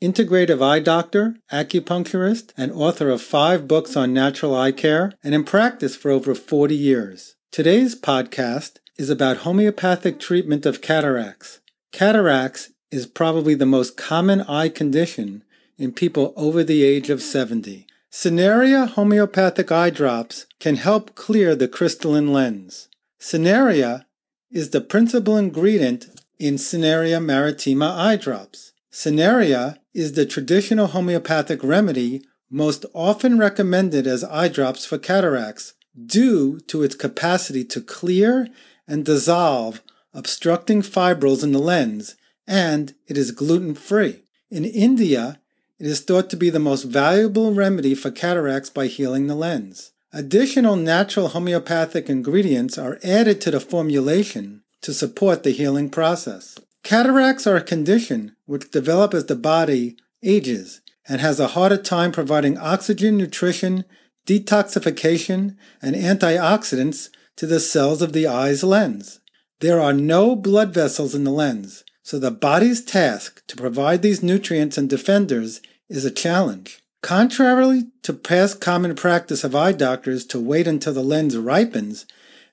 integrative 0.00 0.62
eye 0.62 0.80
doctor, 0.80 1.36
acupuncturist, 1.52 2.52
and 2.56 2.72
author 2.72 3.10
of 3.10 3.20
five 3.20 3.68
books 3.68 3.96
on 3.96 4.14
natural 4.14 4.56
eye 4.56 4.72
care, 4.72 5.12
and 5.22 5.34
in 5.34 5.44
practice 5.44 5.94
for 5.94 6.10
over 6.10 6.34
40 6.34 6.74
years. 6.74 7.36
Today's 7.50 7.94
podcast 7.94 8.78
is 8.96 9.10
about 9.10 9.38
homeopathic 9.38 10.18
treatment 10.18 10.64
of 10.64 10.80
cataracts. 10.80 11.60
Cataracts 11.92 12.70
is 12.90 13.06
probably 13.06 13.54
the 13.54 13.66
most 13.66 13.96
common 13.96 14.40
eye 14.42 14.68
condition 14.68 15.42
in 15.78 15.92
people 15.92 16.32
over 16.36 16.62
the 16.62 16.82
age 16.82 17.10
of 17.10 17.22
70. 17.22 17.86
Cineraria 18.10 18.88
homeopathic 18.88 19.70
eye 19.70 19.90
drops 19.90 20.46
can 20.58 20.76
help 20.76 21.14
clear 21.14 21.54
the 21.54 21.68
crystalline 21.68 22.32
lens. 22.32 22.88
Cineraria 23.20 24.04
is 24.50 24.70
the 24.70 24.80
principal 24.80 25.36
ingredient 25.36 26.06
in 26.38 26.54
Cineraria 26.54 27.22
maritima 27.22 27.94
eye 27.96 28.16
drops. 28.16 28.69
Cineraria 28.92 29.78
is 29.94 30.12
the 30.12 30.26
traditional 30.26 30.88
homeopathic 30.88 31.62
remedy 31.62 32.22
most 32.50 32.84
often 32.92 33.38
recommended 33.38 34.06
as 34.06 34.24
eye 34.24 34.48
drops 34.48 34.84
for 34.84 34.98
cataracts 34.98 35.74
due 36.06 36.58
to 36.66 36.82
its 36.82 36.96
capacity 36.96 37.64
to 37.64 37.80
clear 37.80 38.48
and 38.88 39.04
dissolve 39.04 39.82
obstructing 40.12 40.82
fibrils 40.82 41.44
in 41.44 41.52
the 41.52 41.60
lens, 41.60 42.16
and 42.46 42.94
it 43.06 43.16
is 43.16 43.30
gluten 43.30 43.74
free. 43.74 44.24
In 44.50 44.64
India, 44.64 45.40
it 45.78 45.86
is 45.86 46.00
thought 46.00 46.28
to 46.30 46.36
be 46.36 46.50
the 46.50 46.58
most 46.58 46.82
valuable 46.82 47.54
remedy 47.54 47.94
for 47.94 48.10
cataracts 48.10 48.70
by 48.70 48.88
healing 48.88 49.28
the 49.28 49.36
lens. 49.36 49.92
Additional 50.12 50.74
natural 50.74 51.28
homeopathic 51.28 52.10
ingredients 52.10 52.76
are 52.76 52.98
added 53.04 53.40
to 53.40 53.52
the 53.52 53.60
formulation 53.60 54.64
to 54.82 54.92
support 54.92 55.44
the 55.44 55.52
healing 55.52 55.88
process. 55.88 56.58
Cataracts 56.82 57.46
are 57.46 57.56
a 57.56 57.62
condition 57.62 58.36
which 58.46 58.70
develop 58.70 59.14
as 59.14 59.26
the 59.26 59.36
body 59.36 59.96
ages 60.22 60.80
and 61.08 61.20
has 61.20 61.40
a 61.40 61.48
harder 61.48 61.76
time 61.76 62.12
providing 62.12 62.56
oxygen, 62.58 63.16
nutrition, 63.16 63.84
detoxification, 64.26 65.56
and 65.82 65.96
antioxidants 65.96 67.10
to 67.36 67.46
the 67.46 67.60
cells 67.60 68.02
of 68.02 68.12
the 68.12 68.26
eye's 68.26 68.62
lens. 68.62 69.20
There 69.60 69.80
are 69.80 69.92
no 69.92 70.34
blood 70.36 70.72
vessels 70.72 71.14
in 71.14 71.24
the 71.24 71.30
lens, 71.30 71.84
so 72.02 72.18
the 72.18 72.30
body's 72.30 72.84
task 72.84 73.42
to 73.46 73.56
provide 73.56 74.02
these 74.02 74.22
nutrients 74.22 74.78
and 74.78 74.88
defenders 74.88 75.60
is 75.88 76.04
a 76.04 76.10
challenge. 76.10 76.82
Contrarily 77.02 77.84
to 78.02 78.12
past 78.12 78.60
common 78.60 78.94
practice 78.94 79.42
of 79.42 79.54
eye 79.54 79.72
doctors 79.72 80.24
to 80.26 80.38
wait 80.38 80.66
until 80.66 80.92
the 80.92 81.02
lens 81.02 81.36
ripens 81.36 82.06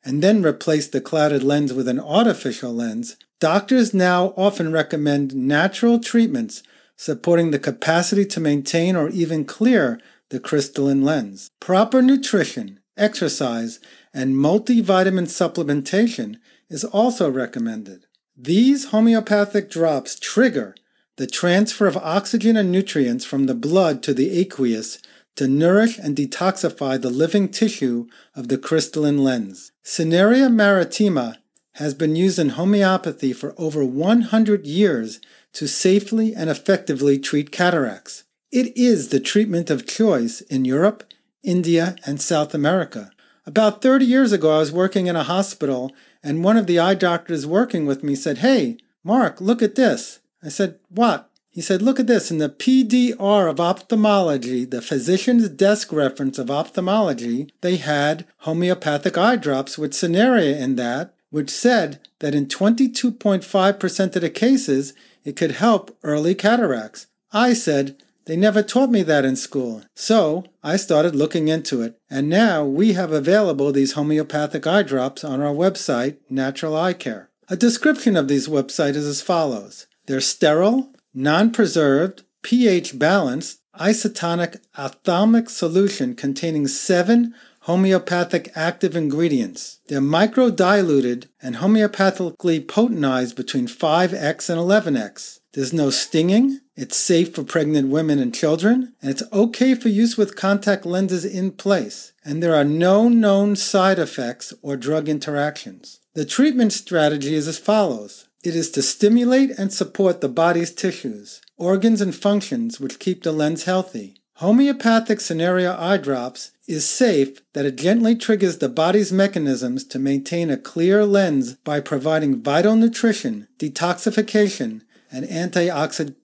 and 0.04 0.24
then 0.24 0.44
replace 0.44 0.88
the 0.88 1.02
clouded 1.02 1.44
lens 1.44 1.74
with 1.74 1.88
an 1.88 2.00
artificial 2.00 2.74
lens, 2.74 3.18
doctors 3.40 3.94
now 3.94 4.34
often 4.38 4.72
recommend 4.72 5.36
natural 5.36 6.00
treatments 6.00 6.64
supporting 6.96 7.52
the 7.52 7.60
capacity 7.60 8.26
to 8.26 8.40
maintain 8.40 8.96
or 8.96 9.10
even 9.10 9.46
clear 9.46 10.00
the 10.30 10.40
crystalline 10.40 11.04
lens. 11.04 11.50
Proper 11.60 12.02
nutrition, 12.02 12.80
exercise, 12.98 13.80
and 14.14 14.36
multivitamin 14.36 15.28
supplementation 15.28 16.38
is 16.70 16.84
also 16.84 17.30
recommended. 17.30 18.06
These 18.36 18.86
homeopathic 18.86 19.70
drops 19.70 20.20
trigger 20.20 20.76
the 21.18 21.28
transfer 21.28 21.88
of 21.88 21.98
oxygen 21.98 22.56
and 22.56 22.72
nutrients 22.72 23.26
from 23.26 23.48
the 23.48 23.56
blood 23.56 24.04
to 24.04 24.14
the 24.14 24.40
aqueous 24.40 25.00
to 25.36 25.48
nourish 25.48 25.98
and 25.98 26.16
detoxify 26.16 27.02
the 27.02 27.10
living 27.10 27.50
tissue 27.50 28.08
of 28.36 28.48
the 28.48 28.58
crystalline 28.58 29.24
lens. 29.24 29.72
Cineraria 29.84 30.52
maritima 30.52 31.38
has 31.78 31.94
been 31.94 32.16
used 32.16 32.40
in 32.40 32.50
homeopathy 32.50 33.34
for 33.34 33.54
over 33.58 33.86
100 33.86 34.66
years 34.66 35.20
to 35.54 35.68
safely 35.68 36.34
and 36.36 36.50
effectively 36.50 37.20
treat 37.20 37.52
cataracts. 37.52 38.24
It 38.52 38.76
is 38.76 39.10
the 39.10 39.20
treatment 39.20 39.70
of 39.70 39.86
choice 39.86 40.42
in 40.42 40.66
Europe, 40.66 41.04
India, 41.44 41.96
and 42.04 42.20
South 42.20 42.56
America. 42.56 43.12
About 43.46 43.82
30 43.82 44.06
years 44.06 44.32
ago, 44.32 44.56
I 44.56 44.60
was 44.60 44.72
working 44.72 45.06
in 45.06 45.16
a 45.16 45.24
hospital, 45.24 45.92
and 46.24 46.44
one 46.44 46.58
of 46.58 46.66
the 46.66 46.80
eye 46.80 46.96
doctors 46.96 47.46
working 47.46 47.86
with 47.86 48.04
me 48.04 48.16
said, 48.16 48.40
Hey, 48.40 48.78
Mark, 49.04 49.40
look 49.40 49.62
at 49.62 49.76
this. 49.76 50.20
I 50.44 50.50
said, 50.50 50.80
What? 50.90 51.30
He 51.50 51.62
said, 51.62 51.82
Look 51.82 52.00
at 52.00 52.08
this. 52.08 52.32
In 52.32 52.40
the 52.40 52.50
PDR 52.50 53.50
of 53.50 53.60
ophthalmology, 53.60 54.66
the 54.66 54.82
physician's 54.82 55.48
desk 55.48 55.94
reference 55.94 56.40
of 56.40 56.50
ophthalmology, 56.50 57.50
they 57.62 57.78
had 57.78 58.26
homeopathic 58.40 59.18
eye 59.18 59.36
drops 59.36 59.78
with 59.78 59.94
Cineraria 59.94 60.60
in 60.60 60.76
that, 60.76 61.14
which 61.38 61.52
said 61.52 62.00
that 62.18 62.34
in 62.34 62.48
22.5% 62.48 64.16
of 64.16 64.22
the 64.24 64.30
cases, 64.32 64.96
it 65.24 65.36
could 65.36 65.52
help 65.52 65.96
early 66.02 66.34
cataracts. 66.34 67.06
I 67.32 67.54
said, 67.54 67.96
they 68.26 68.36
never 68.36 68.64
taught 68.64 68.90
me 68.90 69.04
that 69.04 69.24
in 69.24 69.36
school. 69.36 69.84
So 69.94 70.46
I 70.64 70.78
started 70.78 71.16
looking 71.16 71.48
into 71.48 71.84
it, 71.84 71.96
and 72.10 72.28
now 72.28 72.66
we 72.66 72.94
have 72.94 73.12
available 73.12 73.72
these 73.72 73.94
homeopathic 73.94 74.66
eye 74.66 74.82
drops 74.82 75.24
on 75.24 75.40
our 75.40 75.54
website, 75.54 76.18
Natural 76.28 76.76
Eye 76.76 76.94
Care. 76.94 77.30
A 77.50 77.56
description 77.56 78.18
of 78.18 78.28
these 78.28 78.48
websites 78.48 78.96
is 78.96 79.06
as 79.06 79.22
follows. 79.22 79.86
They're 80.08 80.20
sterile, 80.20 80.92
non-preserved, 81.14 82.24
pH 82.42 82.98
balanced, 82.98 83.60
isotonic 83.80 84.60
ophthalmic 84.76 85.52
solution 85.52 86.16
containing 86.16 86.68
seven 86.68 87.36
homeopathic 87.68 88.50
active 88.56 88.96
ingredients. 88.96 89.82
They're 89.90 90.00
microdiluted 90.00 91.28
and 91.42 91.58
homeopathically 91.58 92.66
potentized 92.66 93.36
between 93.36 93.68
5x 93.68 94.50
and 94.50 94.58
11x. 94.58 95.40
There's 95.52 95.74
no 95.74 95.90
stinging, 95.90 96.62
it's 96.78 96.96
safe 96.96 97.36
for 97.36 97.44
pregnant 97.44 97.90
women 97.90 98.20
and 98.20 98.34
children, 98.34 98.94
and 99.02 99.12
it's 99.12 99.24
okay 99.34 99.76
for 99.76 99.90
use 99.90 100.16
with 100.16 100.38
contact 100.38 100.86
lenses 100.86 101.26
in 101.26 101.52
place, 101.52 102.14
and 102.24 102.42
there 102.42 102.56
are 102.56 102.64
no 102.64 103.10
known 103.10 103.58
side 103.58 104.00
effects 104.00 104.54
or 104.62 104.78
drug 104.78 105.10
interactions. 105.10 106.00
The 106.14 106.24
treatment 106.24 106.72
strategy 106.72 107.36
is 107.36 107.50
as 107.50 107.60
follows. 107.60 108.30
It 108.46 108.56
is 108.56 108.72
to 108.72 108.82
stimulate 108.82 109.50
and 109.50 109.74
support 109.74 110.22
the 110.22 110.30
body's 110.30 110.72
tissues, 110.72 111.42
organs, 111.58 112.00
and 112.00 112.16
functions 112.16 112.80
which 112.80 113.00
keep 113.00 113.24
the 113.24 113.34
lens 113.34 113.66
healthy. 113.66 114.22
Homeopathic 114.38 115.20
Cineraria 115.20 115.78
eye 115.80 115.98
drops 115.98 116.52
is 116.68 116.88
safe 116.88 117.42
that 117.54 117.66
it 117.66 117.76
gently 117.76 118.16
triggers 118.16 118.60
the 118.60 118.70
body's 118.70 119.12
mechanisms 119.12 119.84
to 119.86 119.98
maintain 119.98 120.50
a 120.50 120.58
clear 120.58 121.06
lens 121.06 121.56
by 121.64 121.80
providing 121.80 122.42
vital 122.42 122.76
nutrition, 122.76 123.48
detoxification, 123.58 124.82
and 125.12 125.26
antioxidant 125.26 126.16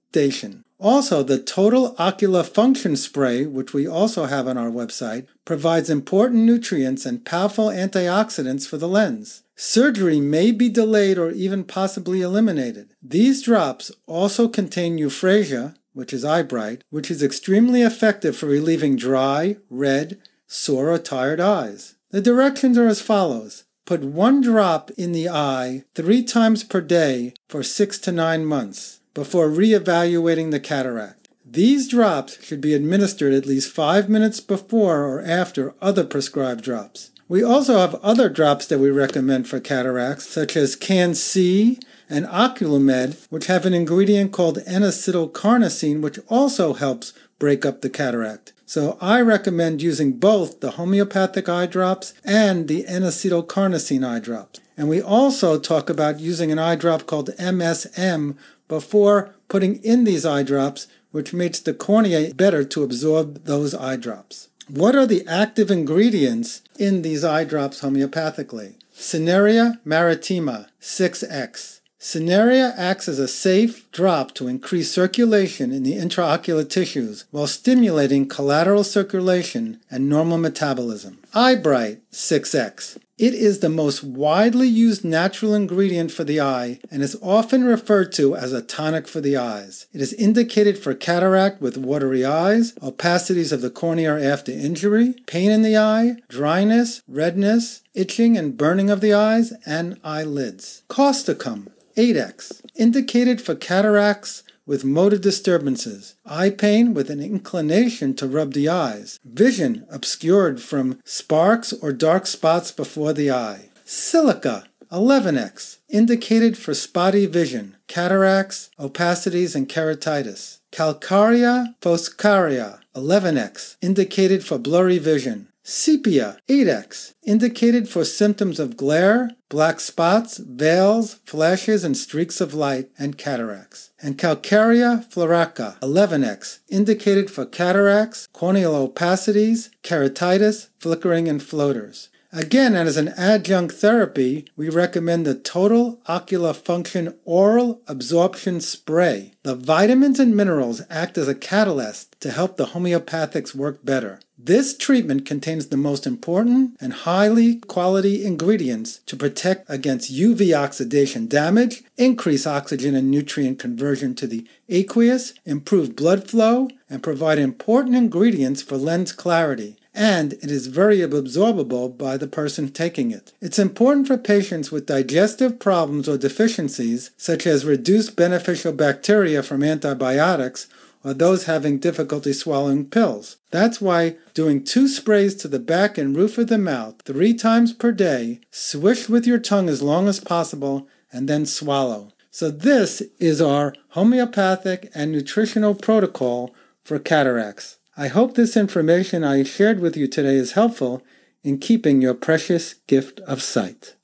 also, 0.83 1.23
the 1.23 1.39
Total 1.39 1.95
Ocular 1.97 2.43
Function 2.43 2.95
Spray, 2.95 3.45
which 3.45 3.73
we 3.73 3.87
also 3.87 4.25
have 4.25 4.47
on 4.47 4.57
our 4.57 4.69
website, 4.69 5.25
provides 5.45 5.89
important 5.89 6.43
nutrients 6.43 7.05
and 7.05 7.25
powerful 7.25 7.67
antioxidants 7.67 8.67
for 8.67 8.77
the 8.77 8.87
lens. 8.87 9.43
Surgery 9.55 10.19
may 10.19 10.51
be 10.51 10.69
delayed 10.69 11.17
or 11.17 11.31
even 11.31 11.63
possibly 11.63 12.21
eliminated. 12.21 12.93
These 13.01 13.43
drops 13.43 13.91
also 14.07 14.47
contain 14.47 14.97
euphrasia, 14.97 15.75
which 15.93 16.13
is 16.13 16.25
eye 16.25 16.43
bright, 16.43 16.83
which 16.89 17.09
is 17.09 17.23
extremely 17.23 17.81
effective 17.81 18.35
for 18.35 18.47
relieving 18.47 18.95
dry, 18.95 19.57
red, 19.69 20.19
sore, 20.47 20.91
or 20.91 20.97
tired 20.97 21.39
eyes. 21.39 21.95
The 22.11 22.21
directions 22.21 22.77
are 22.77 22.87
as 22.87 23.01
follows. 23.01 23.63
Put 23.85 24.01
one 24.01 24.41
drop 24.41 24.91
in 24.91 25.11
the 25.11 25.29
eye 25.29 25.83
three 25.93 26.23
times 26.23 26.63
per 26.63 26.79
day 26.79 27.33
for 27.49 27.63
six 27.63 27.97
to 27.99 28.11
nine 28.11 28.45
months 28.45 29.01
before 29.13 29.49
re-evaluating 29.49 30.49
the 30.49 30.59
cataract. 30.59 31.27
These 31.45 31.89
drops 31.89 32.43
should 32.43 32.61
be 32.61 32.73
administered 32.73 33.33
at 33.33 33.45
least 33.45 33.71
five 33.71 34.09
minutes 34.09 34.39
before 34.39 35.03
or 35.03 35.21
after 35.21 35.75
other 35.81 36.03
prescribed 36.05 36.63
drops. 36.63 37.11
We 37.27 37.43
also 37.43 37.77
have 37.77 37.95
other 37.95 38.29
drops 38.29 38.65
that 38.67 38.79
we 38.79 38.89
recommend 38.89 39.47
for 39.47 39.59
cataracts, 39.59 40.27
such 40.27 40.55
as 40.55 40.75
Can-C 40.75 41.79
and 42.13 42.27
Oculomed, 42.27 43.17
which 43.31 43.47
have 43.47 43.65
an 43.65 43.73
ingredient 43.73 44.31
called 44.31 44.59
N-acetylcarnosine, 44.67 45.99
which 45.99 46.19
also 46.29 46.73
helps 46.73 47.11
break 47.39 47.65
up 47.65 47.81
the 47.81 47.89
cataract. 47.89 48.53
So 48.67 48.99
I 49.01 49.19
recommend 49.21 49.81
using 49.81 50.13
both 50.13 50.59
the 50.59 50.71
homeopathic 50.71 51.49
eye 51.49 51.65
drops 51.65 52.13
and 52.23 52.67
the 52.67 52.85
N-acetylcarnosine 52.85 54.07
eye 54.07 54.19
drops. 54.19 54.59
And 54.77 54.87
we 54.87 55.01
also 55.01 55.57
talk 55.57 55.89
about 55.89 56.19
using 56.19 56.51
an 56.51 56.59
eye 56.59 56.75
drop 56.75 57.07
called 57.07 57.31
MSM 57.39 58.37
before 58.67 59.33
putting 59.47 59.83
in 59.83 60.03
these 60.03 60.25
eye 60.25 60.43
drops, 60.43 60.85
which 61.11 61.33
makes 61.33 61.59
the 61.59 61.73
cornea 61.73 62.33
better 62.35 62.63
to 62.63 62.83
absorb 62.83 63.45
those 63.45 63.73
eye 63.73 63.97
drops. 63.97 64.49
What 64.67 64.95
are 64.95 65.07
the 65.07 65.25
active 65.27 65.71
ingredients 65.71 66.61
in 66.77 67.01
these 67.01 67.23
eye 67.23 67.43
drops 67.43 67.81
homeopathically? 67.81 68.75
Cineraria 68.95 69.79
maritima 69.83 70.67
6X. 70.79 71.81
Cineraria 72.03 72.73
acts 72.75 73.07
as 73.07 73.17
a 73.17 73.29
safe 73.29 73.89
drop 73.93 74.33
to 74.33 74.49
increase 74.49 74.91
circulation 74.91 75.71
in 75.71 75.83
the 75.83 75.95
intraocular 75.95 76.69
tissues 76.69 77.23
while 77.31 77.47
stimulating 77.47 78.27
collateral 78.27 78.83
circulation 78.83 79.79
and 79.89 80.09
normal 80.09 80.37
metabolism. 80.37 81.19
Eyebright 81.33 82.01
6X. 82.11 82.97
It 83.17 83.33
is 83.33 83.59
the 83.59 83.69
most 83.69 84.03
widely 84.03 84.67
used 84.67 85.05
natural 85.05 85.53
ingredient 85.53 86.11
for 86.11 86.25
the 86.25 86.41
eye 86.41 86.81
and 86.91 87.01
is 87.01 87.17
often 87.21 87.63
referred 87.63 88.11
to 88.13 88.35
as 88.35 88.51
a 88.51 88.61
tonic 88.61 89.07
for 89.07 89.21
the 89.21 89.37
eyes. 89.37 89.87
It 89.93 90.01
is 90.01 90.11
indicated 90.11 90.77
for 90.77 90.93
cataract 90.93 91.61
with 91.61 91.77
watery 91.77 92.25
eyes, 92.25 92.73
opacities 92.81 93.53
of 93.53 93.61
the 93.61 93.69
cornea 93.69 94.21
after 94.21 94.51
injury, 94.51 95.15
pain 95.25 95.51
in 95.51 95.61
the 95.61 95.77
eye, 95.77 96.17
dryness, 96.27 97.01
redness, 97.07 97.81
itching 97.93 98.37
and 98.37 98.57
burning 98.57 98.89
of 98.89 98.99
the 98.99 99.13
eyes, 99.13 99.53
and 99.65 99.97
eyelids. 100.03 100.83
Causticum 100.89 101.69
8x, 101.95 102.61
indicated 102.75 103.41
for 103.41 103.55
cataracts 103.55 104.43
with 104.65 104.85
motor 104.85 105.17
disturbances, 105.17 106.15
eye 106.25 106.49
pain 106.49 106.93
with 106.93 107.09
an 107.09 107.19
inclination 107.19 108.13
to 108.15 108.27
rub 108.27 108.53
the 108.53 108.69
eyes, 108.69 109.19
vision 109.25 109.85
obscured 109.89 110.61
from 110.61 110.99
sparks 111.03 111.73
or 111.73 111.91
dark 111.91 112.25
spots 112.25 112.71
before 112.71 113.13
the 113.13 113.29
eye. 113.29 113.69
Silica 113.85 114.65
11x, 114.91 115.77
indicated 115.89 116.57
for 116.57 116.73
spotty 116.73 117.25
vision, 117.25 117.75
cataracts, 117.87 118.69
opacities, 118.79 119.55
and 119.55 119.67
keratitis. 119.67 120.59
Calcarea 120.71 121.75
phosphorica 121.81 122.79
11x, 122.95 123.75
indicated 123.81 124.45
for 124.45 124.57
blurry 124.57 124.99
vision. 124.99 125.47
Sepia 125.65 126.39
8x, 126.49 127.13
indicated 127.23 127.87
for 127.87 128.03
symptoms 128.03 128.59
of 128.59 128.75
glare, 128.75 129.31
black 129.47 129.79
spots, 129.79 130.37
veils, 130.37 131.13
flashes, 131.25 131.85
and 131.85 131.95
streaks 131.95 132.41
of 132.41 132.53
light, 132.53 132.89
and 132.99 133.17
cataracts. 133.17 133.91
And 134.01 134.17
Calcarea 134.17 135.09
fluorica 135.09 135.79
11x, 135.79 136.59
indicated 136.67 137.31
for 137.31 137.45
cataracts, 137.45 138.27
corneal 138.33 138.73
opacities, 138.73 139.69
keratitis, 139.83 140.67
flickering, 140.79 141.29
and 141.29 141.41
floaters. 141.41 142.09
Again, 142.35 142.73
as 142.73 142.97
an 142.97 143.09
adjunct 143.09 143.75
therapy, 143.75 144.47
we 144.55 144.67
recommend 144.67 145.23
the 145.23 145.35
Total 145.35 146.01
Ocular 146.07 146.53
Function 146.53 147.13
Oral 147.25 147.83
Absorption 147.87 148.59
Spray. 148.59 149.33
The 149.43 149.53
vitamins 149.53 150.19
and 150.19 150.35
minerals 150.35 150.81
act 150.89 151.19
as 151.19 151.27
a 151.27 151.35
catalyst 151.35 152.19
to 152.21 152.31
help 152.31 152.57
the 152.57 152.65
homeopathics 152.65 153.53
work 153.53 153.85
better. 153.85 154.19
This 154.35 154.75
treatment 154.75 155.27
contains 155.27 155.67
the 155.67 155.77
most 155.77 156.07
important 156.07 156.75
and 156.81 156.93
highly 156.93 157.57
quality 157.57 158.25
ingredients 158.25 159.01
to 159.05 159.15
protect 159.15 159.69
against 159.69 160.11
UV 160.11 160.57
oxidation 160.57 161.27
damage, 161.27 161.83
increase 161.97 162.47
oxygen 162.47 162.95
and 162.95 163.11
nutrient 163.11 163.59
conversion 163.59 164.15
to 164.15 164.25
the 164.25 164.47
aqueous, 164.69 165.35
improve 165.45 165.95
blood 165.95 166.27
flow, 166.27 166.67
and 166.89 167.03
provide 167.03 167.37
important 167.37 167.95
ingredients 167.95 168.63
for 168.63 168.77
lens 168.77 169.11
clarity 169.11 169.77
and 169.93 170.33
it 170.33 170.49
is 170.49 170.67
very 170.67 170.97
absorbable 170.99 171.95
by 171.97 172.17
the 172.17 172.27
person 172.27 172.69
taking 172.69 173.11
it. 173.11 173.33
It's 173.41 173.59
important 173.59 174.07
for 174.07 174.17
patients 174.17 174.71
with 174.71 174.87
digestive 174.87 175.59
problems 175.59 176.09
or 176.09 176.17
deficiencies, 176.17 177.11
such 177.17 177.45
as 177.45 177.65
reduced 177.65 178.15
beneficial 178.15 178.73
bacteria 178.73 179.43
from 179.43 179.63
antibiotics 179.63 180.67
or 181.03 181.13
those 181.13 181.45
having 181.45 181.79
difficulty 181.79 182.33
swallowing 182.33 182.85
pills. 182.85 183.37
That's 183.51 183.81
why 183.81 184.15
doing 184.33 184.63
two 184.63 184.87
sprays 184.87 185.35
to 185.35 185.47
the 185.47 185.59
back 185.59 185.97
and 185.97 186.15
roof 186.15 186.37
of 186.37 186.47
the 186.47 186.57
mouth 186.57 186.95
three 187.03 187.33
times 187.33 187.73
per 187.73 187.91
day, 187.91 188.39
swish 188.51 189.09
with 189.09 189.27
your 189.27 189.39
tongue 189.39 189.69
as 189.69 189.81
long 189.81 190.07
as 190.07 190.19
possible, 190.19 190.87
and 191.11 191.27
then 191.27 191.45
swallow. 191.45 192.09
So, 192.31 192.49
this 192.49 193.03
is 193.19 193.41
our 193.41 193.75
homeopathic 193.89 194.89
and 194.95 195.11
nutritional 195.11 195.75
protocol 195.75 196.55
for 196.83 196.97
cataracts. 196.97 197.77
I 197.95 198.07
hope 198.07 198.33
this 198.33 198.57
information 198.57 199.23
I 199.23 199.43
shared 199.43 199.79
with 199.79 199.95
you 199.95 200.07
today 200.07 200.33
is 200.35 200.53
helpful 200.53 201.03
in 201.43 201.59
keeping 201.59 202.01
your 202.01 202.15
precious 202.15 202.73
gift 202.87 203.19
of 203.21 203.43
sight. 203.43 203.95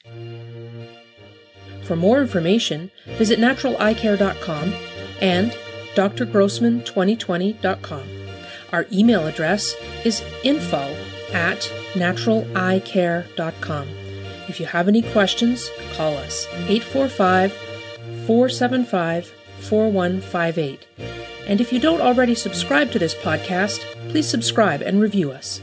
For 1.82 1.96
more 1.96 2.22
information, 2.22 2.92
visit 3.18 3.40
naturaleyecare.com 3.40 4.76
and 5.22 5.58
drgrossman2020.com. 5.96 8.04
Our 8.72 8.86
email 8.92 9.26
address 9.26 9.74
is 10.06 10.22
info 10.44 10.96
at 11.34 11.62
naturaleyecare.com. 11.94 13.88
If 14.48 14.60
you 14.60 14.68
have 14.68 14.88
any 14.88 15.02
questions, 15.02 15.68
call 15.96 16.16
us 16.18 16.46
845 16.68 17.54
475 18.28 19.34
4158. 19.60 20.86
And 21.50 21.60
if 21.60 21.74
you 21.74 21.80
don't 21.80 22.00
already 22.00 22.36
subscribe 22.36 22.92
to 22.92 23.00
this 23.00 23.16
podcast, 23.16 23.80
please 24.10 24.30
subscribe 24.30 24.84
and 24.84 25.02
review 25.02 25.32
us. 25.32 25.62